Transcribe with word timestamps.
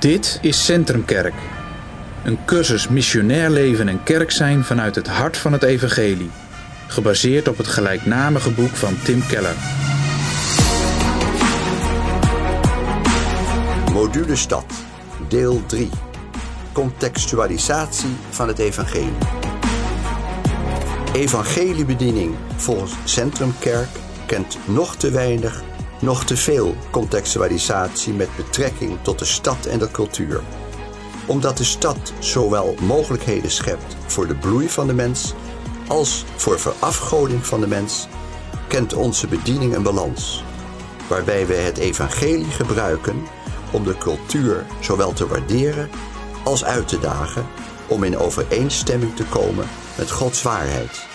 Dit 0.00 0.38
is 0.42 0.64
Centrumkerk. 0.64 1.34
Een 2.24 2.44
cursus 2.44 2.88
missionair 2.88 3.50
leven 3.50 3.88
en 3.88 4.02
kerk 4.02 4.30
zijn 4.30 4.64
vanuit 4.64 4.94
het 4.94 5.06
hart 5.06 5.36
van 5.36 5.52
het 5.52 5.62
evangelie. 5.62 6.30
Gebaseerd 6.86 7.48
op 7.48 7.56
het 7.56 7.66
gelijknamige 7.66 8.50
boek 8.50 8.76
van 8.76 9.02
Tim 9.02 9.26
Keller. 9.26 9.54
Module 13.92 14.36
Stad, 14.36 14.64
deel 15.28 15.66
3. 15.66 15.88
Contextualisatie 16.72 18.16
van 18.30 18.48
het 18.48 18.58
evangelie. 18.58 19.18
Evangeliebediening 21.14 22.34
volgens 22.56 22.92
Centrumkerk 23.04 23.88
kent 24.26 24.58
nog 24.64 24.96
te 24.96 25.10
weinig, 25.10 25.62
nog 26.00 26.24
te 26.24 26.36
veel 26.36 26.74
contextualisatie 26.90 28.12
met 28.12 28.36
betrekking 28.36 28.98
tot 29.02 29.18
de 29.18 29.24
stad 29.24 29.66
en 29.66 29.78
de 29.78 29.90
cultuur. 29.90 30.42
Omdat 31.26 31.56
de 31.56 31.64
stad 31.64 32.12
zowel 32.18 32.74
mogelijkheden 32.80 33.50
schept 33.50 33.96
voor 34.06 34.26
de 34.26 34.34
bloei 34.34 34.68
van 34.68 34.86
de 34.86 34.94
mens 34.94 35.34
als 35.88 36.24
voor 36.36 36.60
verafgoding 36.60 37.46
van 37.46 37.60
de 37.60 37.66
mens, 37.66 38.06
kent 38.68 38.94
onze 38.94 39.26
bediening 39.26 39.74
een 39.74 39.82
balans, 39.82 40.44
waarbij 41.08 41.46
wij 41.46 41.62
het 41.62 41.78
evangelie 41.78 42.50
gebruiken 42.50 43.26
om 43.72 43.84
de 43.84 43.98
cultuur 43.98 44.66
zowel 44.80 45.12
te 45.12 45.26
waarderen 45.26 45.90
als 46.44 46.64
uit 46.64 46.88
te 46.88 46.98
dagen 46.98 47.46
om 47.86 48.04
in 48.04 48.18
overeenstemming 48.18 49.16
te 49.16 49.24
komen 49.24 49.68
met 49.96 50.10
Gods 50.10 50.42
waarheid. 50.42 51.06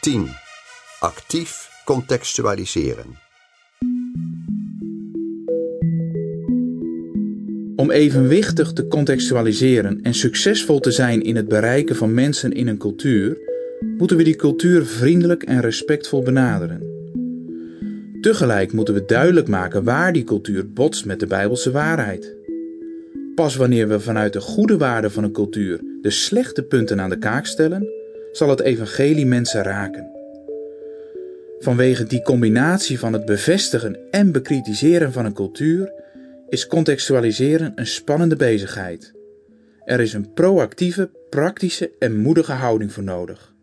10. 0.00 0.36
Actief 0.98 1.75
contextualiseren. 1.86 3.06
Om 7.76 7.90
evenwichtig 7.90 8.72
te 8.72 8.86
contextualiseren 8.88 10.02
en 10.02 10.14
succesvol 10.14 10.80
te 10.80 10.90
zijn 10.90 11.22
in 11.22 11.36
het 11.36 11.48
bereiken 11.48 11.96
van 11.96 12.14
mensen 12.14 12.52
in 12.52 12.68
een 12.68 12.78
cultuur, 12.78 13.38
moeten 13.98 14.16
we 14.16 14.22
die 14.22 14.36
cultuur 14.36 14.86
vriendelijk 14.86 15.42
en 15.42 15.60
respectvol 15.60 16.22
benaderen. 16.22 16.82
Tegelijk 18.20 18.72
moeten 18.72 18.94
we 18.94 19.04
duidelijk 19.04 19.48
maken 19.48 19.84
waar 19.84 20.12
die 20.12 20.24
cultuur 20.24 20.72
botst 20.72 21.04
met 21.04 21.20
de 21.20 21.26
Bijbelse 21.26 21.70
waarheid. 21.70 22.36
Pas 23.34 23.56
wanneer 23.56 23.88
we 23.88 24.00
vanuit 24.00 24.32
de 24.32 24.40
goede 24.40 24.76
waarden 24.76 25.10
van 25.10 25.24
een 25.24 25.32
cultuur 25.32 25.80
de 26.02 26.10
slechte 26.10 26.62
punten 26.62 27.00
aan 27.00 27.10
de 27.10 27.18
kaak 27.18 27.46
stellen, 27.46 27.88
zal 28.32 28.48
het 28.48 28.60
evangelie 28.60 29.26
mensen 29.26 29.62
raken. 29.62 30.15
Vanwege 31.58 32.04
die 32.04 32.22
combinatie 32.22 32.98
van 32.98 33.12
het 33.12 33.24
bevestigen 33.24 33.98
en 34.10 34.32
bekritiseren 34.32 35.12
van 35.12 35.24
een 35.24 35.34
cultuur 35.34 35.92
is 36.48 36.66
contextualiseren 36.66 37.72
een 37.74 37.86
spannende 37.86 38.36
bezigheid. 38.36 39.14
Er 39.84 40.00
is 40.00 40.12
een 40.12 40.32
proactieve, 40.32 41.10
praktische 41.30 41.90
en 41.98 42.16
moedige 42.16 42.52
houding 42.52 42.92
voor 42.92 43.02
nodig. 43.02 43.54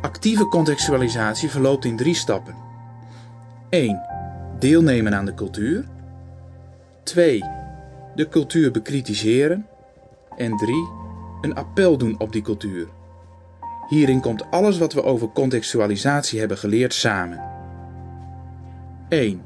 Actieve 0.00 0.44
contextualisatie 0.44 1.48
verloopt 1.48 1.84
in 1.84 1.96
drie 1.96 2.14
stappen. 2.14 2.54
1. 3.70 4.00
Deelnemen 4.58 5.14
aan 5.14 5.24
de 5.24 5.34
cultuur. 5.34 5.84
2. 7.02 7.44
De 8.14 8.28
cultuur 8.28 8.70
bekritiseren. 8.70 9.66
En 10.36 10.56
3. 10.56 10.97
Een 11.40 11.54
appel 11.54 11.98
doen 11.98 12.18
op 12.18 12.32
die 12.32 12.42
cultuur. 12.42 12.88
Hierin 13.88 14.20
komt 14.20 14.50
alles 14.50 14.78
wat 14.78 14.92
we 14.92 15.02
over 15.02 15.28
contextualisatie 15.28 16.38
hebben 16.38 16.58
geleerd 16.58 16.94
samen. 16.94 17.42
1. 19.08 19.42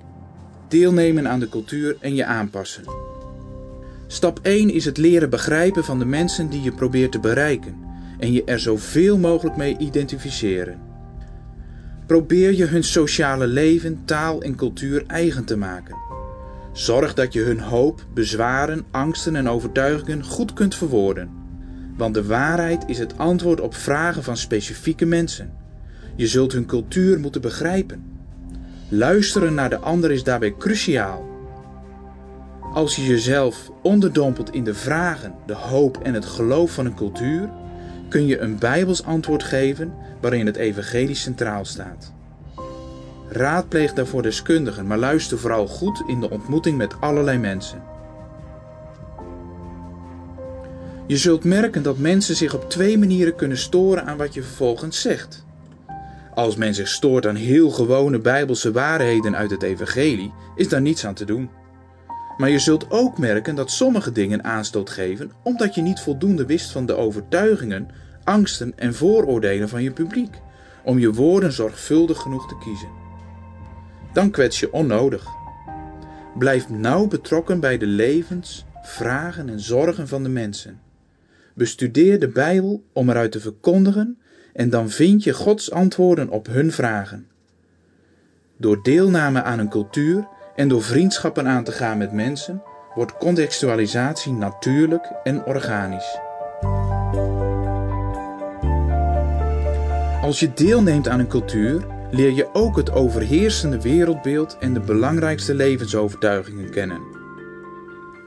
Deelnemen 0.68 1.28
aan 1.28 1.40
de 1.40 1.48
cultuur 1.48 1.96
en 2.00 2.14
je 2.14 2.24
aanpassen. 2.24 2.84
Stap 4.06 4.38
1 4.42 4.70
is 4.70 4.84
het 4.84 4.96
leren 4.96 5.30
begrijpen 5.30 5.84
van 5.84 5.98
de 5.98 6.04
mensen 6.04 6.50
die 6.50 6.62
je 6.62 6.72
probeert 6.72 7.12
te 7.12 7.20
bereiken 7.20 7.76
en 8.18 8.32
je 8.32 8.44
er 8.44 8.60
zoveel 8.60 9.18
mogelijk 9.18 9.56
mee 9.56 9.76
identificeren. 9.78 10.80
Probeer 12.06 12.54
je 12.54 12.64
hun 12.64 12.84
sociale 12.84 13.46
leven, 13.46 14.02
taal 14.04 14.42
en 14.42 14.56
cultuur 14.56 15.04
eigen 15.06 15.44
te 15.44 15.56
maken. 15.56 15.96
Zorg 16.72 17.14
dat 17.14 17.32
je 17.32 17.40
hun 17.40 17.60
hoop, 17.60 18.06
bezwaren, 18.14 18.84
angsten 18.90 19.36
en 19.36 19.48
overtuigingen 19.48 20.24
goed 20.24 20.52
kunt 20.52 20.74
verwoorden. 20.74 21.41
Want 21.96 22.14
de 22.14 22.24
waarheid 22.24 22.84
is 22.86 22.98
het 22.98 23.18
antwoord 23.18 23.60
op 23.60 23.74
vragen 23.74 24.22
van 24.22 24.36
specifieke 24.36 25.06
mensen. 25.06 25.52
Je 26.16 26.26
zult 26.26 26.52
hun 26.52 26.66
cultuur 26.66 27.20
moeten 27.20 27.40
begrijpen. 27.40 28.04
Luisteren 28.88 29.54
naar 29.54 29.70
de 29.70 29.78
ander 29.78 30.10
is 30.10 30.24
daarbij 30.24 30.54
cruciaal. 30.58 31.30
Als 32.72 32.96
je 32.96 33.06
jezelf 33.06 33.70
onderdompelt 33.82 34.52
in 34.52 34.64
de 34.64 34.74
vragen, 34.74 35.34
de 35.46 35.54
hoop 35.54 35.98
en 36.02 36.14
het 36.14 36.24
geloof 36.24 36.72
van 36.72 36.86
een 36.86 36.94
cultuur, 36.94 37.50
kun 38.08 38.26
je 38.26 38.38
een 38.38 38.58
Bijbels 38.58 39.04
antwoord 39.04 39.42
geven 39.42 39.92
waarin 40.20 40.46
het 40.46 40.56
evangelie 40.56 41.14
centraal 41.14 41.64
staat. 41.64 42.12
Raadpleeg 43.28 43.92
daarvoor 43.92 44.22
deskundigen, 44.22 44.86
maar 44.86 44.98
luister 44.98 45.38
vooral 45.38 45.66
goed 45.66 46.02
in 46.06 46.20
de 46.20 46.30
ontmoeting 46.30 46.76
met 46.76 47.00
allerlei 47.00 47.38
mensen. 47.38 47.82
Je 51.06 51.16
zult 51.16 51.44
merken 51.44 51.82
dat 51.82 51.98
mensen 51.98 52.36
zich 52.36 52.54
op 52.54 52.70
twee 52.70 52.98
manieren 52.98 53.34
kunnen 53.34 53.58
storen 53.58 54.06
aan 54.06 54.16
wat 54.16 54.34
je 54.34 54.42
vervolgens 54.42 55.00
zegt. 55.00 55.44
Als 56.34 56.56
men 56.56 56.74
zich 56.74 56.88
stoort 56.88 57.26
aan 57.26 57.34
heel 57.34 57.70
gewone 57.70 58.18
bijbelse 58.18 58.72
waarheden 58.72 59.36
uit 59.36 59.50
het 59.50 59.62
evangelie, 59.62 60.32
is 60.56 60.68
daar 60.68 60.80
niets 60.80 61.06
aan 61.06 61.14
te 61.14 61.24
doen. 61.24 61.50
Maar 62.36 62.50
je 62.50 62.58
zult 62.58 62.90
ook 62.90 63.18
merken 63.18 63.54
dat 63.54 63.70
sommige 63.70 64.12
dingen 64.12 64.44
aanstoot 64.44 64.90
geven 64.90 65.30
omdat 65.42 65.74
je 65.74 65.82
niet 65.82 66.00
voldoende 66.00 66.46
wist 66.46 66.70
van 66.70 66.86
de 66.86 66.94
overtuigingen, 66.96 67.88
angsten 68.24 68.72
en 68.76 68.94
vooroordelen 68.94 69.68
van 69.68 69.82
je 69.82 69.92
publiek, 69.92 70.34
om 70.84 70.98
je 70.98 71.12
woorden 71.12 71.52
zorgvuldig 71.52 72.18
genoeg 72.18 72.48
te 72.48 72.58
kiezen. 72.58 72.88
Dan 74.12 74.30
kwets 74.30 74.60
je 74.60 74.72
onnodig. 74.72 75.26
Blijf 76.38 76.68
nauw 76.68 77.06
betrokken 77.06 77.60
bij 77.60 77.78
de 77.78 77.86
levens, 77.86 78.64
vragen 78.82 79.48
en 79.48 79.60
zorgen 79.60 80.08
van 80.08 80.22
de 80.22 80.28
mensen. 80.28 80.80
Bestudeer 81.54 82.20
de 82.20 82.28
Bijbel 82.28 82.82
om 82.92 83.10
eruit 83.10 83.32
te 83.32 83.40
verkondigen 83.40 84.18
en 84.52 84.70
dan 84.70 84.90
vind 84.90 85.24
je 85.24 85.32
Gods 85.32 85.70
antwoorden 85.70 86.28
op 86.28 86.46
hun 86.46 86.72
vragen. 86.72 87.26
Door 88.56 88.82
deelname 88.82 89.42
aan 89.42 89.58
een 89.58 89.68
cultuur 89.68 90.28
en 90.56 90.68
door 90.68 90.82
vriendschappen 90.82 91.46
aan 91.46 91.64
te 91.64 91.72
gaan 91.72 91.98
met 91.98 92.12
mensen 92.12 92.62
wordt 92.94 93.16
contextualisatie 93.16 94.32
natuurlijk 94.32 95.12
en 95.22 95.44
organisch. 95.44 96.18
Als 100.22 100.40
je 100.40 100.52
deelneemt 100.54 101.08
aan 101.08 101.18
een 101.18 101.26
cultuur, 101.26 101.86
leer 102.10 102.32
je 102.32 102.48
ook 102.52 102.76
het 102.76 102.92
overheersende 102.92 103.80
wereldbeeld 103.80 104.56
en 104.60 104.74
de 104.74 104.80
belangrijkste 104.80 105.54
levensovertuigingen 105.54 106.70
kennen. 106.70 107.21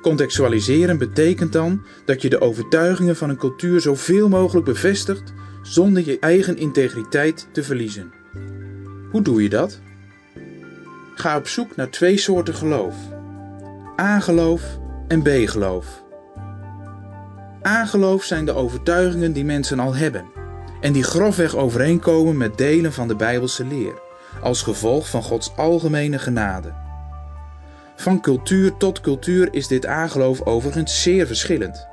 Contextualiseren 0.06 0.98
betekent 0.98 1.54
dan 1.54 1.86
dat 2.06 2.22
je 2.22 2.30
de 2.30 2.42
overtuigingen 2.42 3.16
van 3.16 3.30
een 3.30 3.38
cultuur 3.38 3.82
zoveel 3.82 4.30
mogelijk 4.30 4.66
bevestigt 4.66 5.34
zonder 5.62 6.06
je 6.06 6.20
eigen 6.20 6.58
integriteit 6.58 7.48
te 7.52 7.64
verliezen. 7.64 8.14
Hoe 9.12 9.22
doe 9.22 9.44
je 9.44 9.50
dat? 9.50 9.80
Ga 11.16 11.38
op 11.38 11.48
zoek 11.48 11.76
naar 11.76 11.90
twee 11.90 12.18
soorten 12.18 12.54
geloof: 12.54 12.96
A-geloof 14.02 14.80
en 15.08 15.22
B-geloof. 15.22 16.04
A-geloof 17.68 18.24
zijn 18.24 18.46
de 18.46 18.54
overtuigingen 18.54 19.34
die 19.34 19.46
mensen 19.46 19.80
al 19.80 19.96
hebben 19.96 20.26
en 20.82 20.94
die 20.94 21.04
grofweg 21.04 21.56
overeenkomen 21.56 22.38
met 22.38 22.58
delen 22.58 22.94
van 22.94 23.08
de 23.08 23.16
Bijbelse 23.16 23.66
leer, 23.66 24.02
als 24.42 24.62
gevolg 24.62 25.10
van 25.10 25.24
Gods 25.24 25.56
algemene 25.56 26.20
genade. 26.20 26.85
Van 27.96 28.22
cultuur 28.22 28.78
tot 28.78 29.02
cultuur 29.02 29.54
is 29.54 29.68
dit 29.68 29.88
A-geloof 29.88 30.42
overigens 30.42 31.02
zeer 31.02 31.28
verschillend. 31.28 31.88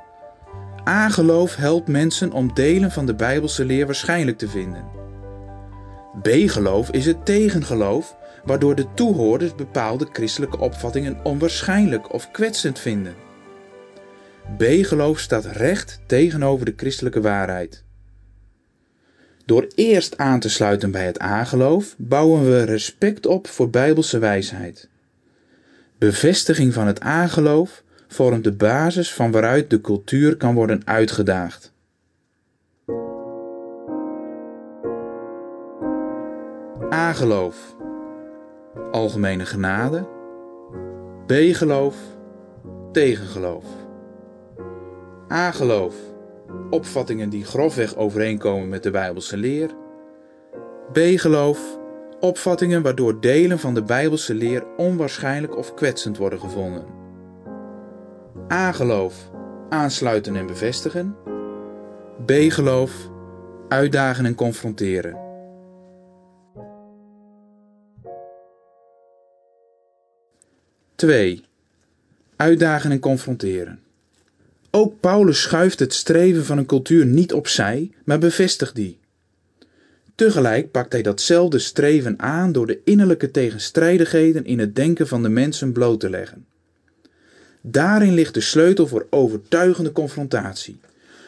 A-geloof 0.87 1.55
helpt 1.55 1.87
mensen 1.87 2.31
om 2.31 2.53
delen 2.53 2.91
van 2.91 3.05
de 3.05 3.15
Bijbelse 3.15 3.65
leer 3.65 3.85
waarschijnlijk 3.85 4.37
te 4.37 4.49
vinden. 4.49 4.85
B-geloof 6.21 6.91
is 6.91 7.05
het 7.05 7.25
tegengeloof 7.25 8.15
waardoor 8.45 8.75
de 8.75 8.85
toehoorders 8.93 9.55
bepaalde 9.55 10.07
christelijke 10.11 10.59
opvattingen 10.59 11.19
onwaarschijnlijk 11.23 12.13
of 12.13 12.31
kwetsend 12.31 12.79
vinden. 12.79 13.15
B-geloof 14.57 15.19
staat 15.19 15.45
recht 15.45 16.01
tegenover 16.07 16.65
de 16.65 16.73
christelijke 16.75 17.21
waarheid. 17.21 17.83
Door 19.45 19.67
eerst 19.75 20.17
aan 20.17 20.39
te 20.39 20.49
sluiten 20.49 20.91
bij 20.91 21.05
het 21.05 21.21
A-geloof 21.21 21.95
bouwen 21.97 22.45
we 22.45 22.63
respect 22.63 23.25
op 23.25 23.47
voor 23.47 23.69
bijbelse 23.69 24.19
wijsheid. 24.19 24.89
Bevestiging 26.03 26.73
van 26.73 26.87
het 26.87 27.03
A-geloof 27.03 27.83
vormt 28.07 28.43
de 28.43 28.51
basis 28.51 29.13
van 29.13 29.31
waaruit 29.31 29.69
de 29.69 29.81
cultuur 29.81 30.37
kan 30.37 30.53
worden 30.55 30.81
uitgedaagd. 30.85 31.73
A-geloof, 36.93 37.75
algemene 38.91 39.45
genade. 39.45 40.07
B-geloof, 41.25 41.95
tegengeloof. 42.91 43.65
A-geloof, 45.31 45.95
opvattingen 46.69 47.29
die 47.29 47.45
grofweg 47.45 47.95
overeenkomen 47.95 48.69
met 48.69 48.83
de 48.83 48.91
Bijbelse 48.91 49.37
leer. 49.37 49.69
B-geloof, 50.91 51.79
opvattingen 52.23 52.81
waardoor 52.81 53.21
delen 53.21 53.59
van 53.59 53.73
de 53.73 53.83
Bijbelse 53.83 54.33
leer 54.33 54.65
onwaarschijnlijk 54.77 55.57
of 55.57 55.73
kwetsend 55.73 56.17
worden 56.17 56.39
gevonden. 56.39 56.85
A-geloof, 58.51 59.31
aansluiten 59.69 60.35
en 60.35 60.45
bevestigen. 60.45 61.15
B-geloof, 62.25 63.09
uitdagen 63.67 64.25
en 64.25 64.35
confronteren. 64.35 65.17
Twee, 70.95 71.43
uitdagen 72.35 72.91
en 72.91 72.99
confronteren. 72.99 73.79
Ook 74.71 74.99
Paulus 74.99 75.41
schuift 75.41 75.79
het 75.79 75.93
streven 75.93 76.45
van 76.45 76.57
een 76.57 76.65
cultuur 76.65 77.05
niet 77.05 77.33
opzij, 77.33 77.91
maar 78.05 78.19
bevestigt 78.19 78.75
die. 78.75 79.01
Tegelijk 80.15 80.71
pakt 80.71 80.93
hij 80.93 81.01
datzelfde 81.01 81.59
streven 81.59 82.19
aan 82.19 82.51
door 82.51 82.67
de 82.67 82.79
innerlijke 82.83 83.31
tegenstrijdigheden 83.31 84.45
in 84.45 84.59
het 84.59 84.75
denken 84.75 85.07
van 85.07 85.23
de 85.23 85.29
mensen 85.29 85.71
bloot 85.71 85.99
te 85.99 86.09
leggen. 86.09 86.45
Daarin 87.61 88.13
ligt 88.13 88.33
de 88.33 88.41
sleutel 88.41 88.87
voor 88.87 89.07
overtuigende 89.09 89.91
confrontatie. 89.91 90.79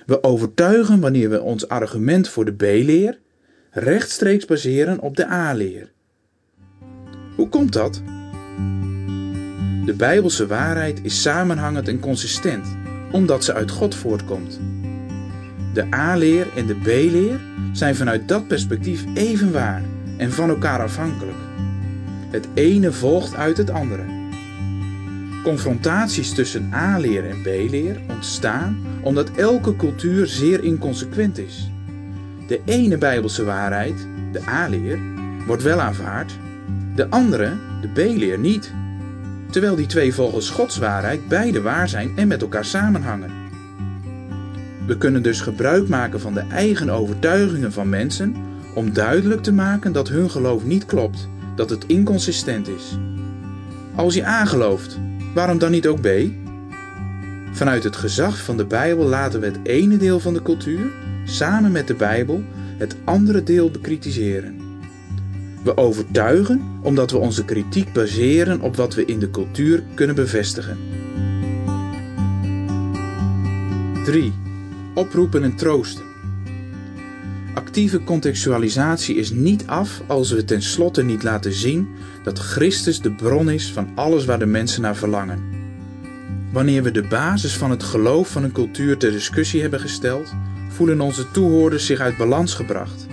We 0.05 0.23
overtuigen 0.23 0.99
wanneer 0.99 1.29
we 1.29 1.41
ons 1.41 1.67
argument 1.67 2.29
voor 2.29 2.45
de 2.45 2.53
B-leer 2.53 3.19
rechtstreeks 3.71 4.45
baseren 4.45 4.99
op 4.99 5.15
de 5.15 5.27
A-leer. 5.27 5.91
Hoe 7.35 7.49
komt 7.49 7.73
dat? 7.73 8.01
De 9.85 9.93
Bijbelse 9.97 10.47
waarheid 10.47 10.99
is 11.03 11.21
samenhangend 11.21 11.87
en 11.87 11.99
consistent, 11.99 12.77
omdat 13.11 13.43
ze 13.43 13.53
uit 13.53 13.71
God 13.71 13.95
voortkomt. 13.95 14.59
De 15.73 15.93
A-leer 15.93 16.47
en 16.55 16.65
de 16.65 16.75
B-leer 16.75 17.39
zijn 17.77 17.95
vanuit 17.95 18.27
dat 18.27 18.47
perspectief 18.47 19.03
even 19.13 19.51
waar 19.51 19.81
en 20.17 20.31
van 20.31 20.49
elkaar 20.49 20.81
afhankelijk. 20.81 21.37
Het 22.31 22.47
ene 22.53 22.91
volgt 22.91 23.35
uit 23.35 23.57
het 23.57 23.69
andere. 23.69 24.03
Confrontaties 25.43 26.33
tussen 26.33 26.69
A-leer 26.73 27.29
en 27.29 27.41
B-leer 27.41 28.01
ontstaan 28.09 28.77
omdat 29.01 29.31
elke 29.31 29.75
cultuur 29.75 30.27
zeer 30.27 30.63
inconsequent 30.63 31.37
is. 31.37 31.71
De 32.47 32.61
ene 32.65 32.97
Bijbelse 32.97 33.43
waarheid, 33.43 34.07
de 34.31 34.41
A-leer, 34.47 34.99
wordt 35.45 35.63
wel 35.63 35.81
aanvaard, 35.81 36.37
de 36.95 37.09
andere, 37.09 37.53
de 37.81 37.87
B-leer, 37.87 38.39
niet. 38.39 38.73
Terwijl 39.49 39.75
die 39.75 39.85
twee 39.85 40.13
volgens 40.13 40.49
Gods 40.49 40.77
waarheid 40.77 41.27
beide 41.27 41.61
waar 41.61 41.89
zijn 41.89 42.11
en 42.15 42.27
met 42.27 42.41
elkaar 42.41 42.65
samenhangen. 42.65 43.44
We 44.87 44.97
kunnen 44.97 45.23
dus 45.23 45.41
gebruik 45.41 45.87
maken 45.87 46.19
van 46.19 46.33
de 46.33 46.43
eigen 46.51 46.89
overtuigingen 46.89 47.71
van 47.71 47.89
mensen 47.89 48.35
om 48.75 48.93
duidelijk 48.93 49.43
te 49.43 49.53
maken 49.53 49.91
dat 49.91 50.09
hun 50.09 50.29
geloof 50.29 50.63
niet 50.63 50.85
klopt, 50.85 51.27
dat 51.55 51.69
het 51.69 51.85
inconsistent 51.85 52.67
is. 52.67 52.97
Als 53.95 54.13
je 54.13 54.25
A 54.25 54.45
gelooft, 54.45 54.99
waarom 55.33 55.57
dan 55.57 55.71
niet 55.71 55.87
ook 55.87 56.01
B? 56.01 56.07
Vanuit 57.51 57.83
het 57.83 57.95
gezag 57.95 58.43
van 58.43 58.57
de 58.57 58.65
Bijbel 58.65 59.05
laten 59.05 59.39
we 59.39 59.45
het 59.45 59.59
ene 59.63 59.97
deel 59.97 60.19
van 60.19 60.33
de 60.33 60.41
cultuur, 60.41 60.91
samen 61.25 61.71
met 61.71 61.87
de 61.87 61.93
Bijbel, 61.93 62.43
het 62.77 62.95
andere 63.03 63.43
deel 63.43 63.71
bekritiseren. 63.71 64.55
We 65.63 65.77
overtuigen 65.77 66.61
omdat 66.81 67.11
we 67.11 67.17
onze 67.17 67.45
kritiek 67.45 67.93
baseren 67.93 68.61
op 68.61 68.75
wat 68.75 68.95
we 68.95 69.05
in 69.05 69.19
de 69.19 69.31
cultuur 69.31 69.83
kunnen 69.93 70.15
bevestigen. 70.15 70.77
3. 74.05 74.44
Oproepen 74.95 75.43
en 75.43 75.55
troosten. 75.55 76.03
Actieve 77.53 78.03
contextualisatie 78.03 79.15
is 79.15 79.31
niet 79.31 79.67
af 79.67 80.01
als 80.07 80.31
we 80.31 80.45
tenslotte 80.45 81.03
niet 81.03 81.23
laten 81.23 81.53
zien 81.53 81.87
dat 82.23 82.39
Christus 82.39 83.01
de 83.01 83.11
bron 83.11 83.49
is 83.49 83.71
van 83.71 83.89
alles 83.95 84.25
waar 84.25 84.39
de 84.39 84.45
mensen 84.45 84.81
naar 84.81 84.95
verlangen. 84.95 85.43
Wanneer 86.51 86.83
we 86.83 86.91
de 86.91 87.03
basis 87.03 87.57
van 87.57 87.71
het 87.71 87.83
geloof 87.83 88.29
van 88.29 88.43
een 88.43 88.51
cultuur 88.51 88.97
ter 88.97 89.11
discussie 89.11 89.61
hebben 89.61 89.79
gesteld, 89.79 90.33
voelen 90.69 91.01
onze 91.01 91.31
toehoorders 91.31 91.85
zich 91.85 91.99
uit 91.99 92.17
balans 92.17 92.53
gebracht. 92.53 93.05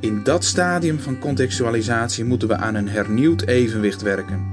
In 0.00 0.20
dat 0.24 0.44
stadium 0.44 0.98
van 0.98 1.18
contextualisatie 1.18 2.24
moeten 2.24 2.48
we 2.48 2.56
aan 2.56 2.74
een 2.74 2.88
hernieuwd 2.88 3.42
evenwicht 3.42 4.02
werken. 4.02 4.46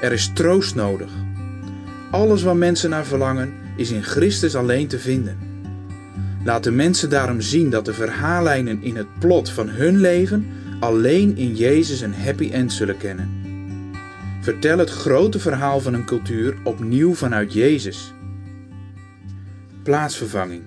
Er 0.00 0.12
is 0.12 0.30
troost 0.34 0.74
nodig. 0.74 1.10
Alles 2.10 2.42
waar 2.42 2.56
mensen 2.56 2.90
naar 2.90 3.04
verlangen 3.04 3.52
is 3.76 3.90
in 3.90 4.02
Christus 4.02 4.54
alleen 4.54 4.86
te 4.86 4.98
vinden. 4.98 5.49
Laat 6.44 6.64
de 6.64 6.70
mensen 6.70 7.10
daarom 7.10 7.40
zien 7.40 7.70
dat 7.70 7.84
de 7.84 7.94
verhaallijnen 7.94 8.82
in 8.82 8.96
het 8.96 9.18
plot 9.18 9.50
van 9.50 9.68
hun 9.68 10.00
leven 10.00 10.46
alleen 10.80 11.36
in 11.36 11.54
Jezus 11.54 12.00
een 12.00 12.14
happy 12.14 12.50
end 12.52 12.72
zullen 12.72 12.96
kennen. 12.96 13.28
Vertel 14.40 14.78
het 14.78 14.90
grote 14.90 15.38
verhaal 15.38 15.80
van 15.80 15.94
een 15.94 16.04
cultuur 16.04 16.56
opnieuw 16.64 17.14
vanuit 17.14 17.52
Jezus. 17.52 18.12
Plaatsvervanging. 19.82 20.62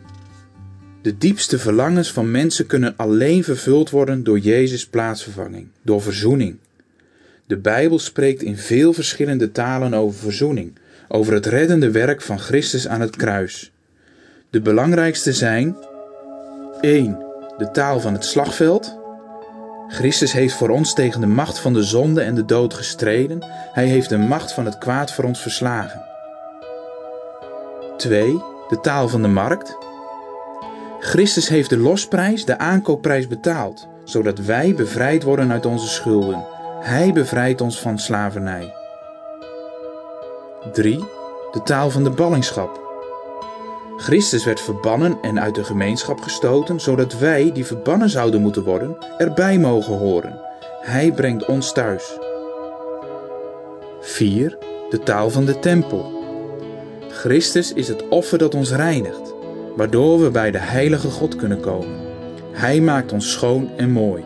De 1.02 1.18
diepste 1.18 1.60
verlangens 1.60 2.12
van 2.12 2.32
mensen 2.32 2.66
kunnen 2.66 2.94
alleen 2.98 3.44
vervuld 3.44 3.90
worden 3.90 4.24
door 4.24 4.40
Jezus' 4.40 4.88
plaatsvervanging, 4.88 5.68
door 5.82 6.02
verzoening. 6.02 6.58
De 7.48 7.58
Bijbel 7.58 8.00
spreekt 8.00 8.42
in 8.42 8.58
veel 8.58 8.94
verschillende 8.94 9.52
talen 9.52 9.94
over 9.94 10.20
verzoening, 10.20 10.74
over 11.08 11.34
het 11.34 11.46
reddende 11.46 11.92
werk 11.92 12.22
van 12.22 12.40
Christus 12.40 12.88
aan 12.88 13.02
het 13.02 13.16
kruis. 13.16 13.73
De 14.54 14.62
belangrijkste 14.62 15.34
zijn 15.34 15.78
1. 16.82 17.26
De 17.58 17.72
taal 17.72 18.00
van 18.00 18.14
het 18.14 18.26
slagveld. 18.26 18.98
Christus 19.88 20.34
heeft 20.34 20.54
voor 20.54 20.70
ons 20.70 20.94
tegen 20.94 21.22
de 21.22 21.28
macht 21.28 21.60
van 21.60 21.74
de 21.74 21.84
zonde 21.84 22.22
en 22.22 22.36
de 22.36 22.46
dood 22.46 22.74
gestreden. 22.74 23.46
Hij 23.72 23.86
heeft 23.86 24.10
de 24.10 24.18
macht 24.18 24.54
van 24.54 24.66
het 24.66 24.78
kwaad 24.78 25.14
voor 25.14 25.24
ons 25.24 25.40
verslagen. 25.40 26.06
2. 27.98 28.42
De 28.70 28.80
taal 28.82 29.08
van 29.08 29.22
de 29.22 29.28
markt. 29.28 29.78
Christus 31.00 31.48
heeft 31.50 31.70
de 31.70 31.78
losprijs, 31.78 32.46
de 32.46 32.58
aankoopprijs 32.58 33.28
betaald, 33.28 33.88
zodat 34.04 34.40
wij 34.40 34.74
bevrijd 34.76 35.24
worden 35.24 35.52
uit 35.52 35.66
onze 35.66 35.88
schulden. 35.88 36.46
Hij 36.80 37.14
bevrijdt 37.14 37.62
ons 37.62 37.80
van 37.80 38.00
slavernij. 38.00 38.74
3. 40.72 40.98
De 41.52 41.62
taal 41.64 41.90
van 41.90 42.04
de 42.04 42.10
ballingschap. 42.10 42.83
Christus 44.04 44.46
werd 44.46 44.62
verbannen 44.62 45.18
en 45.22 45.40
uit 45.40 45.56
de 45.56 45.64
gemeenschap 45.64 46.22
gestoten, 46.22 46.80
zodat 46.80 47.20
wij, 47.20 47.52
die 47.54 47.66
verbannen 47.66 48.10
zouden 48.10 48.42
moeten 48.42 48.64
worden, 48.64 48.98
erbij 49.18 49.60
mogen 49.60 49.98
horen. 49.98 50.40
Hij 50.82 51.12
brengt 51.12 51.46
ons 51.46 51.74
thuis. 51.74 52.18
4. 54.02 54.58
De 54.90 55.00
taal 55.00 55.30
van 55.30 55.46
de 55.46 55.60
tempel. 55.60 56.12
Christus 57.10 57.74
is 57.74 57.88
het 57.88 58.08
offer 58.08 58.38
dat 58.38 58.56
ons 58.56 58.72
reinigt, 58.72 59.34
waardoor 59.76 60.22
we 60.22 60.32
bij 60.32 60.52
de 60.52 60.60
heilige 60.60 61.10
God 61.10 61.36
kunnen 61.36 61.60
komen. 61.60 62.00
Hij 62.52 62.82
maakt 62.82 63.12
ons 63.12 63.32
schoon 63.32 63.70
en 63.78 63.92
mooi. 63.92 64.24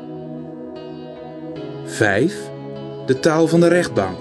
5. 1.86 2.36
De 3.06 3.20
taal 3.20 3.48
van 3.48 3.60
de 3.60 3.68
rechtbank. 3.68 4.18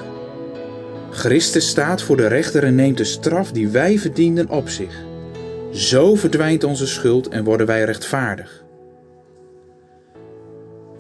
Christus 1.11 1.69
staat 1.69 2.03
voor 2.03 2.17
de 2.17 2.27
rechter 2.27 2.65
en 2.65 2.75
neemt 2.75 2.97
de 2.97 3.05
straf 3.05 3.53
die 3.53 3.69
wij 3.69 3.99
verdienden 3.99 4.49
op 4.49 4.69
zich. 4.69 5.06
Zo 5.77 6.15
verdwijnt 6.15 6.65
onze 6.65 6.87
schuld 6.87 7.29
en 7.29 7.45
worden 7.45 7.67
wij 7.67 7.85
rechtvaardig. 7.85 8.65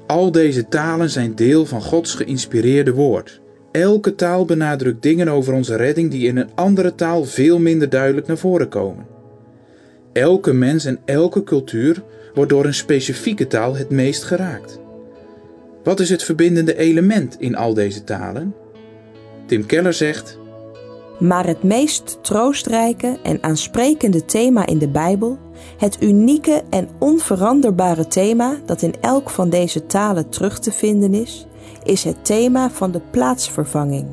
Al 0.06 0.30
deze 0.30 0.68
talen 0.68 1.11
zijn 1.11 1.35
deel 1.35 1.66
van 1.66 1.83
Gods 1.83 2.14
geïnspireerde 2.14 2.92
woord. 2.92 3.40
Elke 3.73 4.14
taal 4.14 4.45
benadrukt 4.45 5.02
dingen 5.02 5.28
over 5.28 5.52
onze 5.54 5.76
redding 5.76 6.11
die 6.11 6.26
in 6.26 6.37
een 6.37 6.54
andere 6.54 6.95
taal 6.95 7.25
veel 7.25 7.59
minder 7.59 7.88
duidelijk 7.88 8.26
naar 8.26 8.38
voren 8.38 8.68
komen. 8.68 9.06
Elke 10.12 10.52
mens 10.52 10.85
en 10.85 10.99
elke 11.04 11.42
cultuur 11.42 12.02
wordt 12.35 12.50
door 12.50 12.64
een 12.64 12.75
specifieke 12.75 13.47
taal 13.47 13.76
het 13.76 13.90
meest 13.90 14.25
geraakt. 14.25 14.80
Wat 15.85 16.00
is 16.00 16.11
het 16.11 16.23
verbindende 16.23 16.76
element 16.76 17.37
in 17.40 17.56
al 17.56 17.75
deze 17.75 18.04
talen? 18.04 18.54
Tim 19.47 19.66
Keller 19.66 19.92
zegt: 19.92 20.38
maar 21.18 21.46
het 21.46 21.62
meest 21.62 22.18
troostrijke 22.23 23.18
en 23.23 23.42
aansprekende 23.42 24.25
thema 24.25 24.66
in 24.66 24.78
de 24.78 24.88
Bijbel, 24.88 25.38
het 25.78 26.02
unieke 26.02 26.62
en 26.70 26.88
onveranderbare 26.99 28.06
thema 28.06 28.56
dat 28.66 28.82
in 28.82 28.94
elk 29.00 29.30
van 29.30 29.50
deze 29.50 29.87
talen 29.87 30.28
terug 30.28 30.58
te 30.58 30.73
vinden 30.73 31.14
is, 31.14 31.46
is 31.82 32.04
het 32.04 32.25
thema 32.25 32.70
van 32.70 32.90
de 32.90 33.00
plaatsvervanging. 33.11 34.06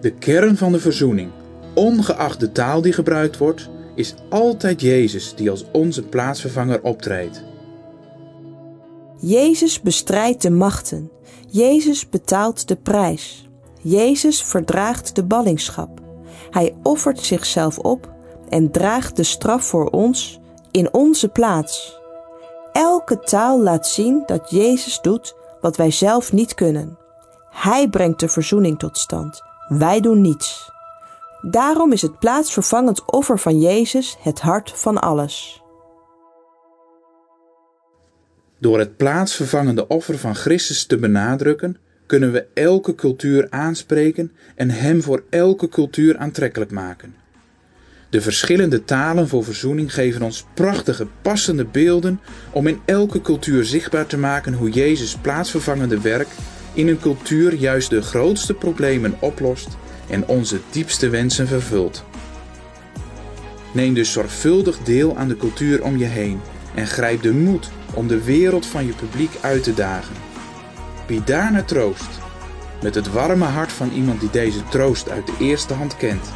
De 0.00 0.10
kern 0.10 0.56
van 0.56 0.72
de 0.72 0.80
verzoening, 0.80 1.30
ongeacht 1.74 2.40
de 2.40 2.52
taal 2.52 2.82
die 2.82 2.92
gebruikt 2.92 3.38
wordt, 3.38 3.70
is 3.94 4.14
altijd 4.28 4.80
Jezus 4.80 5.34
die 5.34 5.50
als 5.50 5.64
onze 5.72 6.02
plaatsvervanger 6.02 6.82
optreedt. 6.82 7.44
Jezus 9.20 9.80
bestrijdt 9.80 10.42
de 10.42 10.50
machten. 10.50 11.10
Jezus 11.50 12.08
betaalt 12.08 12.68
de 12.68 12.76
prijs. 12.76 13.48
Jezus 13.84 14.42
verdraagt 14.42 15.14
de 15.14 15.24
ballingschap. 15.24 16.00
Hij 16.50 16.76
offert 16.82 17.20
zichzelf 17.20 17.78
op 17.78 18.12
en 18.48 18.70
draagt 18.70 19.16
de 19.16 19.22
straf 19.22 19.64
voor 19.64 19.86
ons 19.86 20.40
in 20.70 20.92
onze 20.92 21.28
plaats. 21.28 21.98
Elke 22.72 23.18
taal 23.18 23.62
laat 23.62 23.86
zien 23.86 24.22
dat 24.26 24.50
Jezus 24.50 25.00
doet 25.00 25.34
wat 25.60 25.76
wij 25.76 25.90
zelf 25.90 26.32
niet 26.32 26.54
kunnen. 26.54 26.98
Hij 27.50 27.88
brengt 27.88 28.20
de 28.20 28.28
verzoening 28.28 28.78
tot 28.78 28.98
stand. 28.98 29.42
Wij 29.68 30.00
doen 30.00 30.20
niets. 30.20 30.72
Daarom 31.40 31.92
is 31.92 32.02
het 32.02 32.18
plaatsvervangend 32.18 33.12
offer 33.12 33.38
van 33.38 33.60
Jezus 33.60 34.16
het 34.20 34.40
hart 34.40 34.72
van 34.74 34.98
alles. 34.98 35.62
Door 38.58 38.78
het 38.78 38.96
plaatsvervangende 38.96 39.86
offer 39.86 40.18
van 40.18 40.34
Christus 40.34 40.86
te 40.86 40.98
benadrukken, 40.98 41.76
kunnen 42.06 42.32
we 42.32 42.46
elke 42.54 42.94
cultuur 42.94 43.46
aanspreken 43.50 44.32
en 44.54 44.70
hem 44.70 45.02
voor 45.02 45.22
elke 45.30 45.68
cultuur 45.68 46.16
aantrekkelijk 46.16 46.70
maken. 46.70 47.14
De 48.10 48.20
verschillende 48.20 48.84
talen 48.84 49.28
voor 49.28 49.44
verzoening 49.44 49.94
geven 49.94 50.22
ons 50.22 50.46
prachtige, 50.54 51.06
passende 51.22 51.64
beelden 51.64 52.20
om 52.50 52.66
in 52.66 52.80
elke 52.84 53.20
cultuur 53.20 53.64
zichtbaar 53.64 54.06
te 54.06 54.18
maken 54.18 54.52
hoe 54.52 54.70
Jezus 54.70 55.16
plaatsvervangende 55.16 56.00
werk 56.00 56.28
in 56.72 56.88
een 56.88 57.00
cultuur 57.00 57.54
juist 57.54 57.90
de 57.90 58.02
grootste 58.02 58.54
problemen 58.54 59.14
oplost 59.20 59.68
en 60.10 60.26
onze 60.26 60.60
diepste 60.70 61.08
wensen 61.08 61.46
vervult. 61.46 62.04
Neem 63.72 63.94
dus 63.94 64.12
zorgvuldig 64.12 64.78
deel 64.78 65.16
aan 65.16 65.28
de 65.28 65.36
cultuur 65.36 65.82
om 65.82 65.96
je 65.96 66.04
heen 66.04 66.40
en 66.74 66.86
grijp 66.86 67.22
de 67.22 67.32
moed 67.32 67.70
om 67.94 68.08
de 68.08 68.24
wereld 68.24 68.66
van 68.66 68.86
je 68.86 68.92
publiek 68.92 69.32
uit 69.40 69.62
te 69.62 69.74
dagen. 69.74 70.23
Bied 71.06 71.26
daarna 71.26 71.62
troost, 71.62 72.08
met 72.82 72.94
het 72.94 73.12
warme 73.12 73.44
hart 73.44 73.72
van 73.72 73.90
iemand 73.90 74.20
die 74.20 74.30
deze 74.30 74.68
troost 74.68 75.10
uit 75.10 75.26
de 75.26 75.34
eerste 75.38 75.74
hand 75.74 75.96
kent. 75.96 76.32